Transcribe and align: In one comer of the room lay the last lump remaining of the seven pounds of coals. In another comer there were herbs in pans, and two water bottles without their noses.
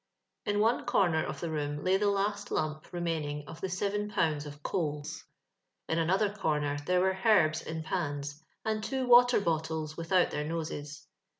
In 0.47 0.59
one 0.59 0.85
comer 0.85 1.23
of 1.23 1.41
the 1.41 1.51
room 1.51 1.83
lay 1.83 1.95
the 1.97 2.09
last 2.09 2.49
lump 2.49 2.91
remaining 2.91 3.43
of 3.47 3.61
the 3.61 3.69
seven 3.69 4.09
pounds 4.09 4.47
of 4.47 4.63
coals. 4.63 5.23
In 5.87 5.99
another 5.99 6.31
comer 6.31 6.79
there 6.87 7.01
were 7.01 7.19
herbs 7.23 7.61
in 7.61 7.83
pans, 7.83 8.43
and 8.65 8.83
two 8.83 9.05
water 9.05 9.39
bottles 9.39 9.95
without 9.95 10.31
their 10.31 10.43
noses. 10.43 11.05